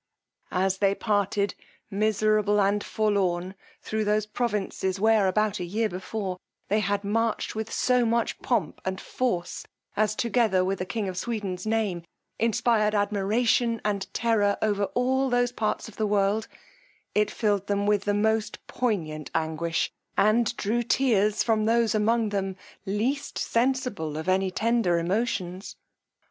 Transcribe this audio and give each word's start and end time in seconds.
As 0.55 0.79
they 0.79 0.95
parted, 0.95 1.53
miserable 1.91 2.59
and 2.59 2.83
forlorn, 2.83 3.53
thro' 3.83 4.03
those 4.03 4.25
provinces 4.25 4.99
where, 4.99 5.27
about 5.27 5.59
a 5.59 5.63
year 5.63 5.87
before, 5.89 6.37
they 6.69 6.79
had 6.79 7.03
marched 7.03 7.53
with 7.53 7.71
so 7.71 8.03
much 8.03 8.39
pomp 8.39 8.81
and 8.83 8.99
force, 8.99 9.63
as, 9.95 10.15
together 10.15 10.65
with 10.65 10.79
the 10.79 10.87
king 10.87 11.07
of 11.07 11.19
Sweden's 11.19 11.67
name, 11.67 12.01
inspired 12.39 12.95
admiration 12.95 13.79
and 13.85 14.11
terror 14.11 14.57
over 14.59 14.85
all 14.95 15.29
those 15.29 15.51
parts 15.51 15.87
of 15.87 15.97
the 15.97 16.07
world, 16.07 16.47
it 17.13 17.29
filled 17.29 17.67
them 17.67 17.85
with 17.85 18.05
the 18.05 18.15
most 18.15 18.57
poignant 18.65 19.29
anguish, 19.35 19.91
and 20.17 20.57
drew 20.57 20.81
tears 20.81 21.43
from 21.43 21.65
those 21.65 21.93
among 21.93 22.29
them 22.29 22.55
least 22.87 23.37
sensible 23.37 24.17
of 24.17 24.27
any 24.27 24.49
tender 24.49 24.97
emotions. 24.97 25.75